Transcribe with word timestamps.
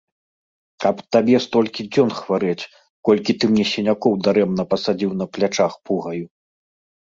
Каб 0.83 1.01
табе 1.15 1.41
столькі 1.45 1.85
дзён 1.93 2.09
хварэць, 2.19 2.67
колькі 3.09 3.31
ты 3.43 3.51
мне 3.53 3.65
сінякоў 3.73 4.17
дарэмна 4.29 4.63
пасадзіў 4.73 5.11
на 5.21 5.25
плячах 5.39 5.73
пугаю! 5.91 6.25